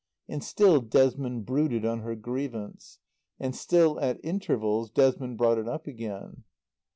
[0.27, 2.97] And still Desmond brooded on her grievance.
[3.39, 6.43] And still at intervals Desmond brought it up again.